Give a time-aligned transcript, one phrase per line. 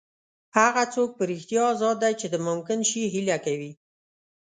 [0.57, 3.71] هغه څوک په رښتیا ازاد دی چې د ممکن شي هیله کوي.